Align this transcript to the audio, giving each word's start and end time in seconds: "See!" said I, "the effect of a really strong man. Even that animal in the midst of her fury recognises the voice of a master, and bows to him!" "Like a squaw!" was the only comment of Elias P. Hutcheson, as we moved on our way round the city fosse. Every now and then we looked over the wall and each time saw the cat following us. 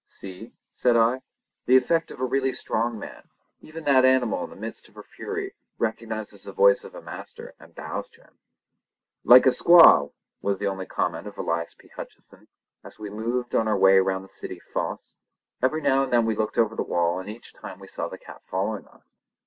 "See!" 0.03 0.55
said 0.71 0.97
I, 0.97 1.21
"the 1.67 1.77
effect 1.77 2.09
of 2.09 2.19
a 2.19 2.25
really 2.25 2.53
strong 2.53 2.97
man. 2.97 3.29
Even 3.61 3.83
that 3.83 4.03
animal 4.03 4.43
in 4.43 4.49
the 4.49 4.55
midst 4.55 4.89
of 4.89 4.95
her 4.95 5.03
fury 5.03 5.53
recognises 5.77 6.41
the 6.41 6.51
voice 6.53 6.83
of 6.83 6.95
a 6.95 7.03
master, 7.03 7.53
and 7.59 7.75
bows 7.75 8.09
to 8.13 8.21
him!" 8.23 8.39
"Like 9.23 9.45
a 9.45 9.49
squaw!" 9.49 10.11
was 10.41 10.57
the 10.57 10.65
only 10.65 10.87
comment 10.87 11.27
of 11.27 11.37
Elias 11.37 11.75
P. 11.75 11.89
Hutcheson, 11.95 12.47
as 12.83 12.97
we 12.97 13.11
moved 13.11 13.53
on 13.53 13.67
our 13.67 13.77
way 13.77 13.99
round 13.99 14.23
the 14.23 14.27
city 14.27 14.59
fosse. 14.73 15.17
Every 15.61 15.83
now 15.83 16.01
and 16.01 16.11
then 16.11 16.25
we 16.25 16.35
looked 16.35 16.57
over 16.57 16.75
the 16.75 16.81
wall 16.81 17.19
and 17.19 17.29
each 17.29 17.53
time 17.53 17.79
saw 17.85 18.07
the 18.07 18.17
cat 18.17 18.41
following 18.47 18.87
us. 18.87 19.13